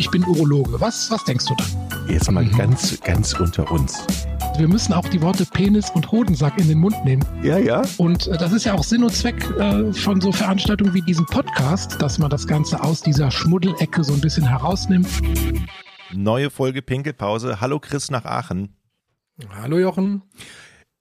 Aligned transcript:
ich 0.00 0.10
bin 0.10 0.24
Urologe. 0.24 0.80
Was, 0.80 1.10
was 1.10 1.22
denkst 1.24 1.44
du 1.44 1.54
dann? 1.54 2.08
Jetzt 2.08 2.30
mal 2.30 2.42
mhm. 2.42 2.56
ganz, 2.56 2.98
ganz 3.02 3.34
unter 3.34 3.70
uns. 3.70 4.02
Wir 4.56 4.66
müssen 4.66 4.94
auch 4.94 5.06
die 5.06 5.20
Worte 5.20 5.44
Penis 5.44 5.90
und 5.90 6.10
Hodensack 6.10 6.58
in 6.58 6.68
den 6.68 6.78
Mund 6.78 7.04
nehmen. 7.04 7.22
Ja, 7.42 7.58
ja. 7.58 7.82
Und 7.98 8.26
äh, 8.26 8.38
das 8.38 8.52
ist 8.52 8.64
ja 8.64 8.72
auch 8.72 8.82
Sinn 8.82 9.04
und 9.04 9.14
Zweck 9.14 9.38
äh, 9.58 9.92
von 9.92 10.22
so 10.22 10.32
Veranstaltungen 10.32 10.94
wie 10.94 11.02
diesem 11.02 11.26
Podcast, 11.26 12.00
dass 12.00 12.18
man 12.18 12.30
das 12.30 12.46
Ganze 12.46 12.82
aus 12.82 13.02
dieser 13.02 13.30
Schmuddelecke 13.30 14.02
so 14.02 14.14
ein 14.14 14.22
bisschen 14.22 14.46
herausnimmt. 14.46 15.06
Neue 16.14 16.48
Folge 16.48 16.80
Pinkelpause. 16.80 17.60
Hallo 17.60 17.78
Chris 17.78 18.10
nach 18.10 18.24
Aachen. 18.24 18.74
Hallo 19.50 19.78
Jochen. 19.78 20.22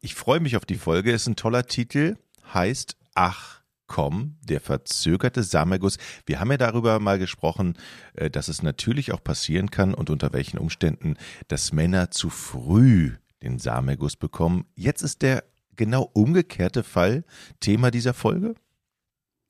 Ich 0.02 0.14
freue 0.14 0.42
mich 0.42 0.58
auf 0.58 0.66
die 0.66 0.76
Folge. 0.76 1.14
Ist 1.14 1.26
ein 1.26 1.38
toller 1.38 1.66
Titel. 1.66 2.18
Heißt 2.54 2.98
Ach 3.16 3.59
kommen, 3.90 4.38
der 4.42 4.62
verzögerte 4.62 5.44
Samenerguss. 5.44 5.98
Wir 6.26 6.40
haben 6.40 6.52
ja 6.52 6.58
darüber 6.58 7.00
mal 7.00 7.20
gesprochen, 7.20 7.78
äh, 8.14 8.30
dass 8.30 8.48
es 8.48 8.64
natürlich 8.64 9.12
auch 9.12 9.22
passieren 9.22 9.70
kann 9.70 9.94
und 9.94 10.10
unter 10.10 10.32
welchen 10.32 10.58
Umständen, 10.58 11.18
dass 11.50 11.74
Männer 11.74 12.12
zu 12.12 12.30
früh 12.30 13.12
den 13.44 13.60
Samenerguss 13.60 14.16
bekommen. 14.16 14.66
Jetzt 14.76 15.02
ist 15.02 15.22
der 15.22 15.44
genau 15.76 16.10
umgekehrte 16.14 16.84
Fall 16.84 17.26
Thema 17.60 17.92
dieser 17.92 18.14
Folge? 18.14 18.56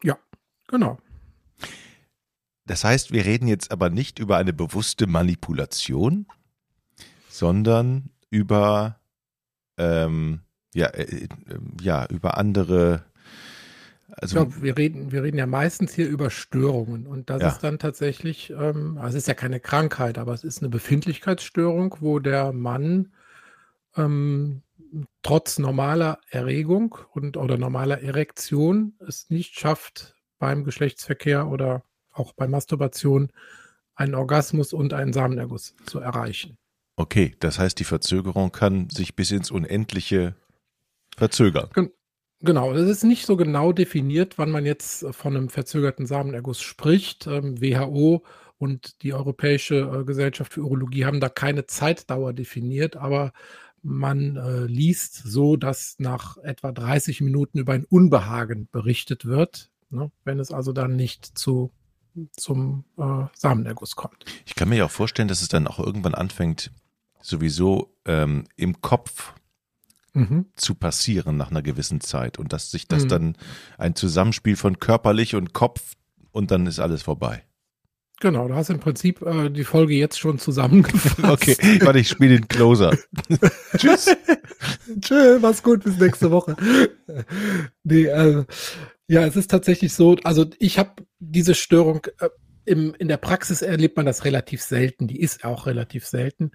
Ja, 0.03 0.17
genau. 0.67 0.97
Das 2.65 2.83
heißt, 2.83 3.11
wir 3.11 3.25
reden 3.25 3.47
jetzt 3.47 3.71
aber 3.71 3.89
nicht 3.89 4.19
über 4.19 4.37
eine 4.37 4.53
bewusste 4.53 5.07
Manipulation, 5.07 6.27
sondern 7.29 8.11
über 8.29 8.99
ähm, 9.77 10.41
ja, 10.73 10.87
äh, 10.87 11.23
äh 11.23 11.27
ja, 11.81 12.05
über 12.07 12.37
andere 12.37 13.05
also, 14.11 14.35
glaube, 14.35 14.61
wir 14.61 14.77
reden, 14.77 15.11
wir 15.11 15.23
reden 15.23 15.37
ja 15.37 15.45
meistens 15.45 15.93
hier 15.93 16.07
über 16.07 16.29
Störungen 16.29 17.07
und 17.07 17.29
das 17.29 17.41
ja. 17.41 17.47
ist 17.49 17.59
dann 17.59 17.79
tatsächlich, 17.79 18.51
ähm, 18.51 18.97
also 18.97 19.17
es 19.17 19.23
ist 19.23 19.27
ja 19.27 19.33
keine 19.33 19.59
Krankheit, 19.59 20.17
aber 20.17 20.33
es 20.33 20.43
ist 20.43 20.61
eine 20.61 20.69
Befindlichkeitsstörung, 20.69 21.95
wo 21.99 22.19
der 22.19 22.51
Mann 22.51 23.13
ähm, 23.95 24.63
trotz 25.21 25.59
normaler 25.59 26.19
Erregung 26.29 26.97
und 27.11 27.37
oder 27.37 27.57
normaler 27.57 28.01
Erektion 28.01 28.93
es 29.05 29.29
nicht 29.29 29.59
schafft, 29.59 30.15
beim 30.39 30.63
Geschlechtsverkehr 30.63 31.47
oder 31.47 31.83
auch 32.11 32.33
bei 32.33 32.47
Masturbation 32.47 33.31
einen 33.95 34.15
Orgasmus 34.15 34.73
und 34.73 34.93
einen 34.93 35.13
Samenerguss 35.13 35.75
zu 35.85 35.99
erreichen. 35.99 36.57
Okay, 36.95 37.35
das 37.39 37.59
heißt, 37.59 37.79
die 37.79 37.85
Verzögerung 37.85 38.51
kann 38.51 38.89
sich 38.89 39.15
bis 39.15 39.31
ins 39.31 39.51
Unendliche 39.51 40.35
verzögern. 41.15 41.69
Genau, 42.41 42.73
es 42.73 42.89
ist 42.89 43.03
nicht 43.03 43.25
so 43.25 43.35
genau 43.35 43.73
definiert, 43.73 44.37
wann 44.37 44.49
man 44.49 44.65
jetzt 44.65 45.05
von 45.11 45.35
einem 45.35 45.49
verzögerten 45.49 46.05
Samenerguss 46.05 46.61
spricht. 46.61 47.27
Ähm, 47.27 47.61
WHO 47.61 48.23
und 48.57 49.01
die 49.03 49.13
Europäische 49.13 49.75
äh, 49.75 50.03
Gesellschaft 50.05 50.53
für 50.53 50.61
Urologie 50.61 51.05
haben 51.05 51.19
da 51.19 51.27
keine 51.27 51.65
Zeitdauer 51.65 52.33
definiert, 52.33 52.95
aber 52.95 53.33
man 53.81 54.37
äh, 54.37 54.65
liest 54.65 55.15
so, 55.15 55.57
dass 55.57 55.95
nach 55.99 56.37
etwa 56.37 56.71
30 56.71 57.21
Minuten 57.21 57.59
über 57.59 57.73
ein 57.73 57.85
Unbehagen 57.85 58.67
berichtet 58.71 59.25
wird, 59.25 59.69
ne, 59.89 60.11
wenn 60.23 60.39
es 60.39 60.51
also 60.51 60.71
dann 60.71 60.95
nicht 60.95 61.37
zu, 61.37 61.71
zum 62.35 62.85
äh, 62.97 63.25
Samenerguss 63.33 63.95
kommt. 63.95 64.25
Ich 64.45 64.55
kann 64.55 64.69
mir 64.69 64.77
ja 64.77 64.85
auch 64.85 64.91
vorstellen, 64.91 65.27
dass 65.27 65.41
es 65.41 65.49
dann 65.49 65.67
auch 65.67 65.79
irgendwann 65.79 66.15
anfängt, 66.15 66.71
sowieso 67.21 67.93
ähm, 68.05 68.45
im 68.55 68.81
Kopf 68.81 69.33
mhm. 70.13 70.45
zu 70.55 70.75
passieren 70.75 71.37
nach 71.37 71.51
einer 71.51 71.61
gewissen 71.61 72.01
Zeit 72.01 72.39
und 72.39 72.53
dass 72.53 72.71
sich 72.71 72.87
das 72.87 73.03
mhm. 73.03 73.09
dann 73.09 73.37
ein 73.77 73.95
Zusammenspiel 73.95 74.55
von 74.55 74.79
körperlich 74.79 75.35
und 75.35 75.53
Kopf 75.53 75.95
und 76.31 76.51
dann 76.51 76.67
ist 76.67 76.79
alles 76.79 77.01
vorbei. 77.01 77.43
Genau, 78.21 78.49
du 78.49 78.55
hast 78.55 78.69
im 78.69 78.79
Prinzip 78.79 79.21
äh, 79.21 79.49
die 79.49 79.63
Folge 79.63 79.93
jetzt 79.93 80.19
schon 80.19 80.39
zusammengefasst. 80.39 81.23
okay, 81.23 81.79
warte, 81.81 81.99
ich 81.99 82.09
spiele 82.09 82.35
den 82.35 82.47
Closer. 82.49 82.97
Tschüss. 83.77 84.13
Tschüss, 84.99 85.41
mach's 85.41 85.63
gut, 85.63 85.85
bis 85.85 85.97
nächste 85.97 86.29
Woche. 86.29 86.57
nee, 87.83 88.05
äh, 88.05 88.43
ja, 89.07 89.25
es 89.25 89.37
ist 89.37 89.49
tatsächlich 89.49 89.93
so, 89.93 90.17
also 90.23 90.45
ich 90.59 90.77
habe 90.77 91.03
diese 91.19 91.55
Störung 91.55 92.01
äh, 92.19 92.29
im, 92.69 92.93
in 92.99 93.07
der 93.07 93.17
Praxis 93.17 93.63
erlebt 93.63 93.97
man 93.97 94.05
das 94.05 94.25
relativ 94.25 94.61
selten, 94.61 95.07
die 95.07 95.19
ist 95.19 95.43
auch 95.43 95.65
relativ 95.65 96.05
selten. 96.05 96.51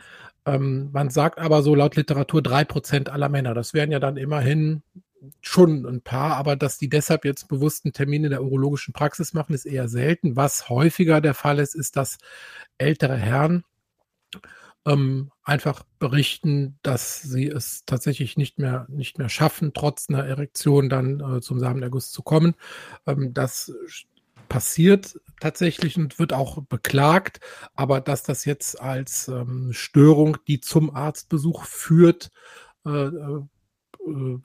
Ähm, 0.47 0.91
man 0.93 1.11
sagt 1.11 1.41
aber 1.41 1.63
so 1.63 1.75
laut 1.75 1.97
Literatur 1.97 2.41
drei 2.41 2.65
Prozent 2.65 3.09
aller 3.09 3.29
Männer. 3.29 3.53
Das 3.53 3.75
wären 3.75 3.91
ja 3.91 3.99
dann 3.99 4.17
immerhin 4.17 4.83
schon 5.41 5.85
ein 5.87 6.03
paar, 6.03 6.37
aber 6.37 6.55
dass 6.55 6.79
die 6.79 6.89
deshalb 6.89 7.25
jetzt 7.25 7.49
bewussten 7.49 7.93
Termine 7.93 8.29
der 8.29 8.45
urologischen 8.45 8.95
Praxis 8.95 9.35
machen, 9.35 9.55
ist 9.55 9.65
eher 9.65 9.89
selten. 9.89 10.37
Was 10.37 10.69
häufiger 10.69 11.21
der 11.21 11.35
Fall 11.35 11.59
ist, 11.59 11.75
ist, 11.75 11.97
dass 11.97 12.19
ältere 12.79 13.17
Herren 13.17 13.65
ähm, 14.87 15.33
einfach 15.43 15.83
berichten, 15.99 16.79
dass 16.83 17.23
sie 17.23 17.49
es 17.49 17.85
tatsächlich 17.87 18.37
nicht 18.37 18.61
mehr, 18.61 18.87
nicht 18.89 19.19
mehr 19.19 19.31
schaffen, 19.31 19.73
trotz 19.75 20.09
einer 20.09 20.25
Erektion 20.25 20.89
dann 20.89 21.21
äh, 21.21 21.41
zum 21.41 21.59
Samenerguss 21.59 22.13
zu 22.13 22.23
kommen. 22.23 22.55
Ähm, 23.07 23.35
das 23.35 23.73
passiert 24.55 25.19
tatsächlich 25.41 25.97
und 25.99 26.21
wird 26.21 26.33
auch 26.33 26.63
beklagt, 26.63 27.41
aber 27.75 28.01
dass 28.01 28.23
das 28.23 28.45
jetzt 28.45 28.81
als 28.81 29.27
ähm, 29.27 29.73
Störung, 29.73 30.37
die 30.47 30.61
zum 30.61 30.95
Arztbesuch 30.95 31.65
führt, 31.65 32.31
äh, 32.87 32.91
äh, 32.91 33.41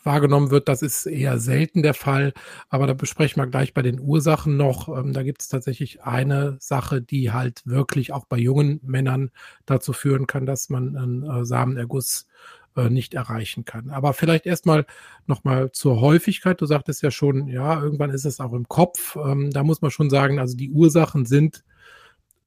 wahrgenommen 0.04 0.50
wird, 0.50 0.68
das 0.68 0.82
ist 0.82 1.06
eher 1.06 1.38
selten 1.38 1.84
der 1.84 1.94
Fall. 1.94 2.34
Aber 2.70 2.88
da 2.88 2.94
besprechen 2.94 3.40
wir 3.40 3.46
gleich 3.46 3.76
bei 3.76 3.84
den 3.84 4.00
Ursachen 4.00 4.58
noch. 4.58 4.90
Ähm, 4.90 5.14
da 5.14 5.22
gibt 5.22 5.44
es 5.44 5.48
tatsächlich 5.48 6.02
eine 6.02 6.58
Sache, 6.60 7.04
die 7.04 7.32
halt 7.32 7.62
wirklich 7.66 8.12
auch 8.12 8.26
bei 8.26 8.38
jungen 8.38 8.80
Männern 8.82 9.30
dazu 9.68 9.94
führen 9.94 10.26
kann, 10.26 10.48
dass 10.48 10.70
man 10.70 10.98
einen 10.98 11.24
äh, 11.24 11.46
Samenerguss 11.46 12.26
äh, 12.76 12.90
nicht 12.90 13.14
erreichen 13.14 13.66
kann. 13.66 13.90
Aber 13.90 14.14
vielleicht 14.14 14.46
erstmal 14.46 14.86
nochmal 15.26 15.72
zur 15.72 16.02
Häufigkeit. 16.02 16.62
Du 16.62 16.66
sagtest 16.66 17.02
ja 17.02 17.12
schon, 17.12 17.48
ja, 17.48 17.82
irgendwann 17.82 18.12
ist 18.12 18.26
es 18.26 18.40
auch 18.40 18.54
im 18.54 18.68
Kopf. 18.68 19.16
Ähm, 19.16 19.52
da 19.52 19.64
muss 19.64 19.82
man 19.82 19.92
schon 19.92 20.10
sagen, 20.10 20.40
also 20.40 20.56
die 20.56 20.72
Ursachen 20.72 21.26
sind 21.26 21.64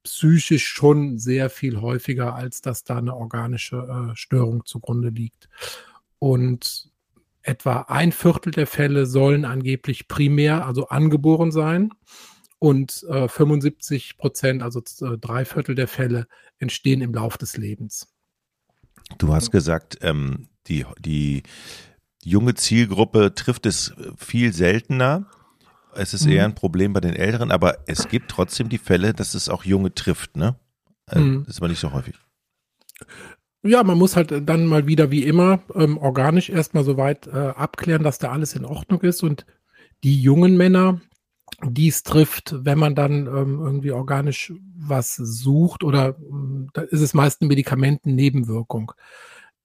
psychisch 0.02 0.66
schon 0.66 1.18
sehr 1.18 1.50
viel 1.50 1.80
häufiger, 1.80 2.34
als 2.34 2.60
dass 2.60 2.84
da 2.84 2.98
eine 2.98 3.14
organische 3.16 3.76
äh, 3.76 4.16
Störung 4.16 4.64
zugrunde 4.64 5.10
liegt. 5.10 5.48
Und 6.18 6.90
etwa 7.42 7.82
ein 7.88 8.12
Viertel 8.12 8.52
der 8.52 8.66
Fälle 8.66 9.06
sollen 9.06 9.44
angeblich 9.44 10.08
primär, 10.08 10.66
also 10.66 10.88
angeboren 10.88 11.52
sein. 11.52 11.90
Und 12.58 13.04
äh, 13.08 13.26
75 13.26 14.16
Prozent, 14.18 14.62
also 14.62 14.80
äh, 14.80 15.18
drei 15.18 15.44
Viertel 15.44 15.74
der 15.74 15.88
Fälle, 15.88 16.28
entstehen 16.58 17.00
im 17.00 17.12
Lauf 17.12 17.36
des 17.36 17.56
Lebens. 17.56 18.11
Du 19.18 19.32
hast 19.34 19.50
gesagt, 19.50 19.98
ähm, 20.02 20.48
die, 20.66 20.86
die 20.98 21.42
junge 22.24 22.54
Zielgruppe 22.54 23.34
trifft 23.34 23.66
es 23.66 23.94
viel 24.16 24.52
seltener. 24.52 25.26
Es 25.94 26.14
ist 26.14 26.26
mhm. 26.26 26.32
eher 26.32 26.44
ein 26.44 26.54
Problem 26.54 26.92
bei 26.92 27.00
den 27.00 27.14
Älteren, 27.14 27.50
aber 27.50 27.78
es 27.86 28.08
gibt 28.08 28.30
trotzdem 28.30 28.68
die 28.68 28.78
Fälle, 28.78 29.12
dass 29.12 29.34
es 29.34 29.48
auch 29.48 29.64
Junge 29.64 29.94
trifft, 29.94 30.36
ne? 30.36 30.56
Äh, 31.10 31.18
mhm. 31.18 31.44
Das 31.44 31.56
ist 31.56 31.60
aber 31.60 31.68
nicht 31.68 31.80
so 31.80 31.92
häufig. 31.92 32.14
Ja, 33.64 33.84
man 33.84 33.98
muss 33.98 34.16
halt 34.16 34.48
dann 34.48 34.66
mal 34.66 34.86
wieder 34.86 35.10
wie 35.10 35.24
immer 35.24 35.60
ähm, 35.74 35.98
organisch 35.98 36.50
erstmal 36.50 36.82
so 36.84 36.96
weit 36.96 37.28
äh, 37.28 37.30
abklären, 37.30 38.02
dass 38.02 38.18
da 38.18 38.32
alles 38.32 38.54
in 38.54 38.64
Ordnung 38.64 39.00
ist 39.02 39.22
und 39.22 39.46
die 40.02 40.20
jungen 40.20 40.56
Männer, 40.56 41.00
dies 41.64 42.02
trifft, 42.02 42.54
wenn 42.64 42.78
man 42.78 42.94
dann 42.94 43.26
ähm, 43.26 43.60
irgendwie 43.60 43.92
organisch 43.92 44.52
was 44.74 45.16
sucht 45.16 45.84
oder 45.84 46.16
ähm, 46.18 46.68
da 46.72 46.82
ist 46.82 47.00
es 47.00 47.14
meist 47.14 47.40
eine 47.40 47.48
Medikamentennebenwirkung. 47.48 48.92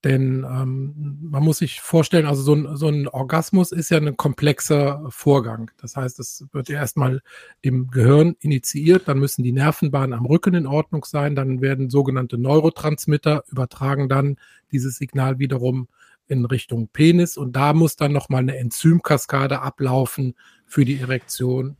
Denn 0.03 0.45
ähm, 0.47 1.17
man 1.21 1.43
muss 1.43 1.57
sich 1.57 1.81
vorstellen, 1.81 2.27
also 2.27 2.43
so 2.43 2.53
ein, 2.53 2.77
so 2.77 2.87
ein 2.87 3.07
Orgasmus 3.07 3.71
ist 3.71 3.89
ja 3.89 3.97
ein 3.97 4.15
komplexer 4.15 5.03
Vorgang. 5.09 5.71
Das 5.81 5.95
heißt, 5.95 6.19
es 6.19 6.45
wird 6.51 6.69
ja 6.69 6.79
erstmal 6.79 7.21
im 7.61 7.87
Gehirn 7.87 8.35
initiiert, 8.39 9.07
dann 9.07 9.17
müssen 9.17 9.43
die 9.43 9.51
Nervenbahnen 9.51 10.13
am 10.13 10.27
Rücken 10.27 10.53
in 10.53 10.67
Ordnung 10.67 11.03
sein, 11.03 11.35
dann 11.35 11.61
werden 11.61 11.89
sogenannte 11.89 12.37
Neurotransmitter 12.37 13.43
übertragen 13.47 14.07
dann 14.07 14.37
dieses 14.71 14.97
Signal 14.97 15.39
wiederum 15.39 15.87
in 16.27 16.45
Richtung 16.45 16.89
Penis 16.89 17.35
und 17.35 17.55
da 17.55 17.73
muss 17.73 17.95
dann 17.95 18.11
nochmal 18.11 18.41
eine 18.41 18.57
Enzymkaskade 18.57 19.61
ablaufen 19.61 20.35
für 20.65 20.85
die 20.85 20.99
Erektion 20.99 21.75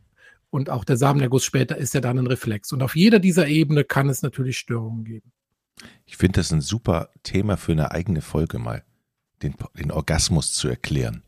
und 0.50 0.70
auch 0.70 0.84
der 0.84 0.98
Samenerguss 0.98 1.44
später 1.44 1.78
ist 1.78 1.94
ja 1.94 2.02
dann 2.02 2.18
ein 2.18 2.28
Reflex. 2.28 2.72
Und 2.72 2.82
auf 2.82 2.96
jeder 2.96 3.20
dieser 3.20 3.48
Ebene 3.48 3.84
kann 3.84 4.10
es 4.10 4.22
natürlich 4.22 4.58
Störungen 4.58 5.04
geben. 5.04 5.32
Ich 6.06 6.18
finde 6.18 6.40
das 6.40 6.52
ein 6.52 6.62
super 6.62 7.10
Thema 7.24 7.58
für 7.58 7.74
eine 7.74 7.92
eigene 7.92 8.22
Folge 8.22 8.60
mal, 8.60 8.84
den, 9.44 9.56
den 9.78 9.92
Orgasmus 9.92 10.54
zu 10.54 10.68
erklären. 10.68 11.24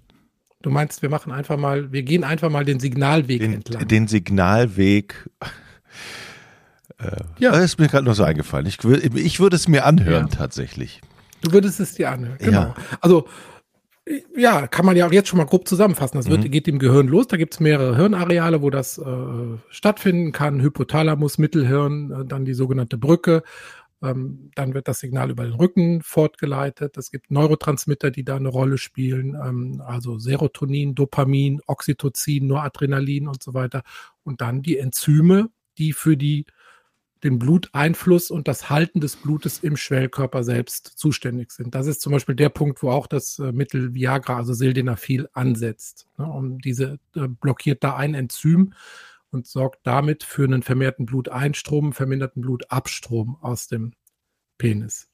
Du 0.62 0.69
meinst, 0.69 1.01
wir 1.01 1.10
machen 1.10 1.31
einfach 1.31 1.57
mal, 1.57 1.92
wir 1.92 2.04
gehen 2.04 2.24
einfach 2.24 2.50
mal 2.50 2.66
den 2.66 2.80
Signalweg 2.80 3.39
den, 3.39 3.54
entlang. 3.54 3.88
Den 3.88 4.07
Signalweg. 4.07 5.30
Äh, 6.98 7.15
ja. 7.38 7.51
Das 7.51 7.63
ist 7.63 7.80
mir 7.80 7.88
gerade 7.88 8.06
noch 8.06 8.15
so 8.15 8.24
eingefallen. 8.24 8.65
Ich, 8.65 8.83
ich 8.83 9.39
würde 9.39 9.56
es 9.56 9.69
mir 9.69 9.86
anhören 9.86 10.27
ja. 10.30 10.36
tatsächlich. 10.36 11.00
Du 11.42 11.54
würdest 11.54 11.80
es 11.80 11.94
dir 11.94 12.12
anhören, 12.12 12.38
genau. 12.39 12.62
Ja. 12.62 12.75
Also 13.00 13.27
Ja, 14.36 14.66
kann 14.66 14.86
man 14.86 14.98
ja 14.98 15.06
auch 15.06 15.12
jetzt 15.12 15.30
schon 15.30 15.38
mal 15.38 15.46
grob 15.46 15.68
zusammenfassen. 15.68 16.18
Das 16.18 16.30
wird, 16.30 16.44
mhm. 16.44 16.52
geht 16.52 16.68
im 16.68 16.80
Gehirn 16.80 17.08
los. 17.08 17.28
Da 17.28 17.38
gibt 17.38 17.54
es 17.54 17.60
mehrere 17.60 17.96
Hirnareale, 17.96 18.62
wo 18.62 18.72
das 18.72 18.98
äh, 18.98 19.04
stattfinden 19.70 20.32
kann. 20.32 20.62
Hypothalamus, 20.62 21.38
Mittelhirn, 21.38 22.12
äh, 22.12 22.26
dann 22.26 22.44
die 22.44 22.56
sogenannte 22.56 22.98
Brücke. 22.98 23.44
Ähm, 24.02 24.50
dann 24.56 24.74
wird 24.74 24.88
das 24.88 25.00
Signal 25.00 25.30
über 25.30 25.44
den 25.44 25.54
Rücken 25.54 26.02
fortgeleitet. 26.02 26.98
Es 26.98 27.12
gibt 27.12 27.30
Neurotransmitter, 27.30 28.10
die 28.10 28.24
da 28.24 28.38
eine 28.38 28.50
Rolle 28.50 28.78
spielen, 28.80 29.36
ähm, 29.36 29.84
also 29.86 30.18
Serotonin, 30.18 30.96
Dopamin, 30.96 31.62
Oxytocin, 31.68 32.48
Noradrenalin 32.48 33.28
und 33.28 33.44
so 33.44 33.54
weiter. 33.54 33.84
Und 34.24 34.42
dann 34.42 34.64
die 34.64 34.78
Enzyme, 34.78 35.50
die 35.78 35.94
für 35.94 36.18
die 36.18 36.46
den 37.24 37.39
Bluteinfluss 37.39 38.31
und 38.31 38.48
das 38.48 38.69
Halten 38.69 39.01
des 39.01 39.16
Blutes 39.16 39.60
im 39.60 39.75
Schwellkörper 39.75 40.44
selbst 40.44 40.86
zuständig 40.98 41.51
sind. 41.51 41.75
Das 41.75 41.88
ist 41.88 42.01
zum 42.01 42.13
Beispiel 42.13 42.36
der 42.36 42.50
Punkt, 42.50 42.81
wo 42.81 42.92
auch 42.92 43.07
das 43.07 43.39
äh, 43.39 43.51
Mittel 43.51 43.94
Viagra, 43.94 44.38
also 44.38 44.54
Sildenafil, 44.54 45.27
ansetzt. 45.33 46.07
Ne, 46.18 46.57
diese 46.63 47.00
äh, 47.16 47.27
blockiert 47.27 47.83
da 47.83 47.95
ein 47.95 48.13
Enzym, 48.13 48.74
und 49.31 49.48
sorgt 49.48 49.80
damit 49.83 50.24
für 50.24 50.44
einen 50.44 50.63
vermehrten 50.63 51.06
Bluteinstrom, 51.06 51.94
verminderten 51.94 52.42
Blutabstrom 52.42 53.38
aus 53.42 53.68
dem 53.68 53.94
Penis. 54.57 55.10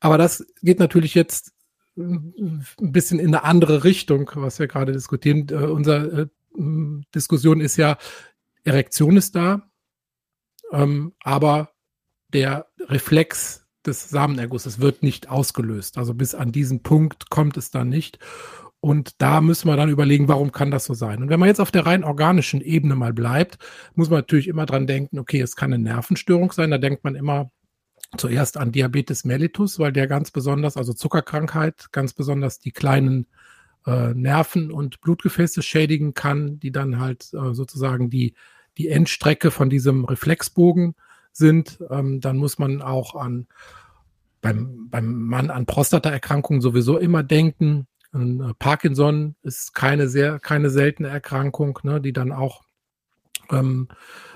Aber 0.00 0.18
das 0.18 0.46
geht 0.62 0.78
natürlich 0.78 1.14
jetzt 1.14 1.52
ein 1.96 2.64
bisschen 2.78 3.18
in 3.18 3.28
eine 3.28 3.44
andere 3.44 3.84
Richtung, 3.84 4.30
was 4.34 4.58
wir 4.58 4.66
gerade 4.66 4.92
diskutieren. 4.92 5.50
Unsere 5.50 6.22
äh, 6.22 6.26
Diskussion 7.14 7.60
ist 7.60 7.76
ja, 7.76 7.96
Erektion 8.64 9.16
ist 9.16 9.34
da, 9.34 9.70
ähm, 10.72 11.12
aber 11.22 11.70
der 12.32 12.66
Reflex 12.80 13.66
des 13.86 14.08
Samenergusses 14.08 14.80
wird 14.80 15.02
nicht 15.02 15.28
ausgelöst. 15.28 15.98
Also 15.98 16.14
bis 16.14 16.34
an 16.34 16.52
diesen 16.52 16.82
Punkt 16.82 17.30
kommt 17.30 17.56
es 17.56 17.70
dann 17.70 17.88
nicht. 17.88 18.18
Und 18.80 19.20
da 19.20 19.40
müssen 19.40 19.68
wir 19.68 19.76
dann 19.76 19.88
überlegen, 19.88 20.28
warum 20.28 20.52
kann 20.52 20.70
das 20.70 20.84
so 20.84 20.94
sein? 20.94 21.22
Und 21.22 21.28
wenn 21.28 21.40
man 21.40 21.48
jetzt 21.48 21.60
auf 21.60 21.70
der 21.70 21.86
rein 21.86 22.04
organischen 22.04 22.60
Ebene 22.60 22.94
mal 22.94 23.12
bleibt, 23.12 23.58
muss 23.94 24.10
man 24.10 24.18
natürlich 24.18 24.48
immer 24.48 24.66
dran 24.66 24.86
denken, 24.86 25.18
okay, 25.18 25.40
es 25.40 25.56
kann 25.56 25.72
eine 25.72 25.82
Nervenstörung 25.82 26.52
sein. 26.52 26.70
Da 26.70 26.78
denkt 26.78 27.02
man 27.02 27.14
immer 27.14 27.50
zuerst 28.16 28.56
an 28.56 28.72
Diabetes 28.72 29.24
mellitus, 29.24 29.78
weil 29.78 29.92
der 29.92 30.06
ganz 30.06 30.30
besonders, 30.30 30.76
also 30.76 30.92
Zuckerkrankheit, 30.92 31.88
ganz 31.92 32.12
besonders 32.12 32.58
die 32.58 32.70
kleinen 32.70 33.26
äh, 33.86 34.14
Nerven 34.14 34.70
und 34.70 35.00
Blutgefäße 35.00 35.62
schädigen 35.62 36.14
kann, 36.14 36.60
die 36.60 36.70
dann 36.70 37.00
halt 37.00 37.30
äh, 37.32 37.54
sozusagen 37.54 38.10
die, 38.10 38.34
die 38.78 38.88
Endstrecke 38.88 39.50
von 39.50 39.70
diesem 39.70 40.04
Reflexbogen 40.04 40.94
sind. 41.32 41.78
Ähm, 41.90 42.20
dann 42.20 42.36
muss 42.36 42.58
man 42.58 42.82
auch 42.82 43.14
an 43.14 43.46
beim, 44.40 44.88
beim 44.90 45.22
Mann 45.22 45.50
an 45.50 45.66
Prostataerkrankungen 45.66 46.60
sowieso 46.60 46.98
immer 46.98 47.22
denken. 47.22 47.86
Äh, 48.14 48.54
Parkinson 48.58 49.36
ist 49.42 49.74
keine 49.74 50.08
sehr, 50.08 50.38
keine 50.38 50.70
seltene 50.70 51.08
Erkrankung, 51.08 51.78
ne, 51.82 52.00
die 52.00 52.12
dann 52.12 52.32
auch 52.32 52.62
ähm, 53.50 53.88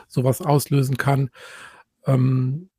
sowas 0.09 0.41
auslösen 0.41 0.97
kann. 0.97 1.31
Ähm, 2.07 2.71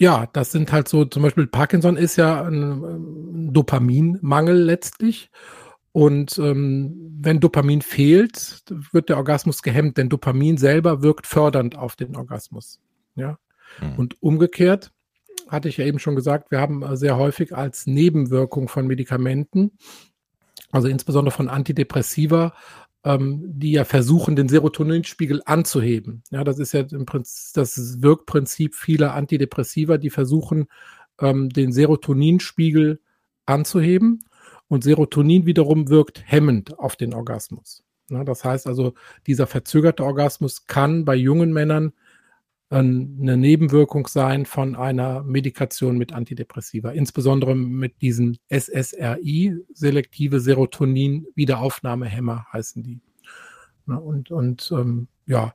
ja, 0.00 0.26
das 0.32 0.52
sind 0.52 0.72
halt 0.72 0.88
so, 0.88 1.04
zum 1.04 1.22
Beispiel 1.22 1.46
Parkinson 1.46 1.96
ist 1.96 2.16
ja 2.16 2.44
ein, 2.44 2.84
ein 2.84 3.52
Dopaminmangel 3.52 4.56
letztlich. 4.56 5.30
Und 5.98 6.38
ähm, 6.38 6.94
wenn 7.18 7.40
Dopamin 7.40 7.82
fehlt, 7.82 8.62
wird 8.92 9.08
der 9.08 9.16
Orgasmus 9.16 9.62
gehemmt, 9.62 9.96
denn 9.96 10.08
Dopamin 10.08 10.56
selber 10.56 11.02
wirkt 11.02 11.26
fördernd 11.26 11.76
auf 11.76 11.96
den 11.96 12.14
Orgasmus. 12.14 12.80
Ja. 13.16 13.40
Mhm. 13.80 13.98
Und 13.98 14.22
umgekehrt, 14.22 14.92
hatte 15.48 15.68
ich 15.68 15.76
ja 15.76 15.86
eben 15.86 15.98
schon 15.98 16.14
gesagt, 16.14 16.52
wir 16.52 16.60
haben 16.60 16.84
äh, 16.84 16.96
sehr 16.96 17.16
häufig 17.16 17.52
als 17.52 17.88
Nebenwirkung 17.88 18.68
von 18.68 18.86
Medikamenten, 18.86 19.72
also 20.70 20.86
insbesondere 20.86 21.34
von 21.34 21.48
Antidepressiva, 21.48 22.54
ähm, 23.02 23.42
die 23.44 23.72
ja 23.72 23.84
versuchen, 23.84 24.36
den 24.36 24.48
Serotoninspiegel 24.48 25.42
anzuheben. 25.46 26.22
Ja, 26.30 26.44
das 26.44 26.60
ist 26.60 26.74
ja 26.74 26.82
im 26.82 27.06
Prinzip 27.06 27.54
das 27.54 28.02
Wirkprinzip 28.02 28.76
vieler 28.76 29.14
Antidepressiva, 29.14 29.98
die 29.98 30.10
versuchen, 30.10 30.68
ähm, 31.20 31.48
den 31.48 31.72
Serotoninspiegel 31.72 33.00
anzuheben. 33.46 34.20
Und 34.68 34.84
Serotonin 34.84 35.46
wiederum 35.46 35.88
wirkt 35.88 36.22
hemmend 36.26 36.78
auf 36.78 36.96
den 36.96 37.14
Orgasmus. 37.14 37.82
Das 38.08 38.44
heißt 38.44 38.66
also, 38.66 38.94
dieser 39.26 39.46
verzögerte 39.46 40.04
Orgasmus 40.04 40.66
kann 40.66 41.04
bei 41.04 41.14
jungen 41.14 41.52
Männern 41.52 41.92
eine 42.70 43.36
Nebenwirkung 43.38 44.06
sein 44.08 44.44
von 44.44 44.76
einer 44.76 45.22
Medikation 45.22 45.96
mit 45.96 46.12
Antidepressiva, 46.12 46.90
insbesondere 46.90 47.54
mit 47.54 48.02
diesen 48.02 48.36
SSRI, 48.50 49.56
selektive 49.72 50.40
Serotonin-Wiederaufnahmehämmer 50.40 52.44
heißen 52.52 52.82
die. 52.82 53.00
Und, 53.86 54.30
und 54.30 54.70
ähm, 54.70 55.08
ja, 55.24 55.54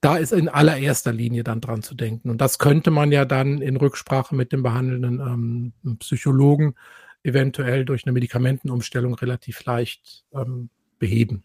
da 0.00 0.16
ist 0.16 0.32
in 0.32 0.48
allererster 0.48 1.12
Linie 1.12 1.44
dann 1.44 1.60
dran 1.60 1.82
zu 1.82 1.94
denken. 1.94 2.28
Und 2.28 2.40
das 2.40 2.58
könnte 2.58 2.90
man 2.90 3.12
ja 3.12 3.24
dann 3.24 3.62
in 3.62 3.76
Rücksprache 3.76 4.34
mit 4.34 4.50
dem 4.52 4.64
behandelnden 4.64 5.20
ähm, 5.20 5.74
Psychologen 5.98 6.74
eventuell 7.22 7.84
durch 7.84 8.04
eine 8.04 8.12
Medikamentenumstellung 8.12 9.14
relativ 9.14 9.64
leicht 9.64 10.24
ähm, 10.32 10.70
beheben. 10.98 11.42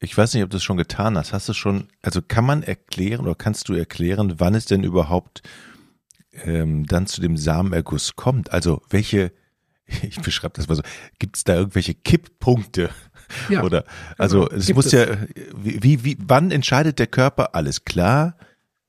Ich 0.00 0.16
weiß 0.16 0.34
nicht, 0.34 0.44
ob 0.44 0.50
du 0.50 0.58
es 0.58 0.62
schon 0.62 0.76
getan 0.76 1.18
hast. 1.18 1.32
Hast 1.32 1.48
du 1.48 1.52
schon, 1.52 1.88
also 2.02 2.22
kann 2.22 2.44
man 2.44 2.62
erklären 2.62 3.26
oder 3.26 3.34
kannst 3.34 3.68
du 3.68 3.74
erklären, 3.74 4.38
wann 4.38 4.54
es 4.54 4.66
denn 4.66 4.84
überhaupt 4.84 5.42
ähm, 6.44 6.86
dann 6.86 7.06
zu 7.06 7.20
dem 7.20 7.36
Samenerguss 7.36 8.14
kommt? 8.14 8.52
Also 8.52 8.82
welche, 8.90 9.32
ich 10.02 10.20
beschreibe 10.20 10.54
das 10.54 10.68
mal 10.68 10.76
so, 10.76 10.82
gibt 11.18 11.36
es 11.36 11.44
da 11.44 11.56
irgendwelche 11.56 11.94
Kipppunkte? 11.94 12.90
Ja, 13.48 13.62
oder 13.64 13.84
also 14.16 14.44
genau, 14.46 14.56
es 14.56 14.72
muss 14.72 14.86
es. 14.86 14.92
ja, 14.92 15.16
wie, 15.56 16.04
wie, 16.04 16.16
wann 16.20 16.50
entscheidet 16.52 16.98
der 16.98 17.08
Körper, 17.08 17.54
alles 17.54 17.84
klar, 17.84 18.36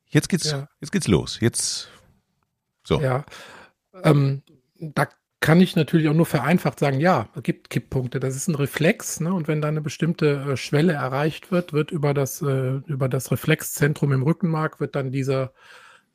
jetzt 0.05 0.29
geht's, 0.29 0.51
ja. 0.51 0.69
jetzt 0.79 0.91
geht's 0.91 1.07
los, 1.07 1.39
jetzt 1.39 1.89
so. 2.83 3.01
Ja, 3.01 3.25
ähm, 4.03 4.43
da 4.79 5.07
kann 5.41 5.61
ich 5.61 5.75
natürlich 5.75 6.09
auch 6.09 6.13
nur 6.13 6.25
vereinfacht 6.25 6.79
sagen, 6.79 6.99
ja, 6.99 7.29
es 7.35 7.43
gibt 7.43 7.69
Kipppunkte. 7.69 8.19
Das 8.19 8.35
ist 8.35 8.47
ein 8.47 8.55
Reflex, 8.55 9.21
ne? 9.21 9.33
Und 9.33 9.47
wenn 9.47 9.61
da 9.61 9.69
eine 9.69 9.81
bestimmte 9.81 10.51
äh, 10.51 10.57
Schwelle 10.57 10.93
erreicht 10.93 11.51
wird, 11.51 11.71
wird 11.71 11.91
über 11.91 12.13
das, 12.13 12.41
äh, 12.41 12.81
über 12.87 13.07
das 13.07 13.31
Reflexzentrum 13.31 14.11
im 14.11 14.23
Rückenmark 14.23 14.79
wird 14.79 14.95
dann 14.95 15.11
dieser 15.11 15.53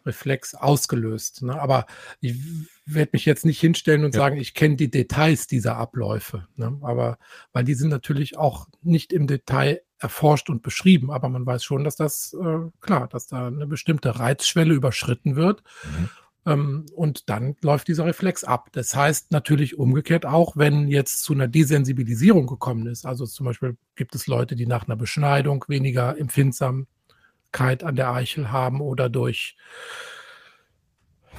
Reflex 0.06 0.54
ausgelöst. 0.54 1.42
Ne? 1.42 1.58
Aber 1.58 1.86
ich 2.20 2.36
werde 2.84 3.10
mich 3.14 3.24
jetzt 3.24 3.46
nicht 3.46 3.60
hinstellen 3.60 4.04
und 4.04 4.14
ja. 4.14 4.20
sagen, 4.20 4.36
ich 4.36 4.54
kenne 4.54 4.76
die 4.76 4.90
Details 4.90 5.46
dieser 5.46 5.76
Abläufe. 5.76 6.46
Ne? 6.56 6.78
Aber 6.82 7.18
weil 7.52 7.64
die 7.64 7.74
sind 7.74 7.88
natürlich 7.88 8.36
auch 8.36 8.68
nicht 8.82 9.12
im 9.12 9.26
Detail 9.26 9.80
erforscht 9.98 10.50
und 10.50 10.62
beschrieben, 10.62 11.10
aber 11.10 11.30
man 11.30 11.46
weiß 11.46 11.64
schon, 11.64 11.84
dass 11.84 11.96
das 11.96 12.36
äh, 12.38 12.58
klar, 12.80 13.08
dass 13.08 13.26
da 13.26 13.46
eine 13.46 13.66
bestimmte 13.66 14.18
Reizschwelle 14.18 14.74
überschritten 14.74 15.36
wird. 15.36 15.62
Mhm. 15.84 16.10
Ähm, 16.46 16.86
und 16.94 17.28
dann 17.30 17.56
läuft 17.62 17.88
dieser 17.88 18.04
Reflex 18.06 18.44
ab. 18.44 18.68
Das 18.72 18.94
heißt 18.94 19.32
natürlich 19.32 19.78
umgekehrt 19.78 20.26
auch, 20.26 20.56
wenn 20.56 20.88
jetzt 20.88 21.22
zu 21.22 21.32
einer 21.32 21.48
Desensibilisierung 21.48 22.46
gekommen 22.46 22.86
ist. 22.86 23.06
Also 23.06 23.26
zum 23.26 23.46
Beispiel 23.46 23.76
gibt 23.96 24.14
es 24.14 24.26
Leute, 24.26 24.56
die 24.56 24.66
nach 24.66 24.86
einer 24.86 24.96
Beschneidung 24.96 25.64
weniger 25.68 26.18
Empfindsamkeit 26.18 27.82
an 27.82 27.96
der 27.96 28.12
Eichel 28.12 28.52
haben 28.52 28.80
oder 28.80 29.08
durch 29.08 29.56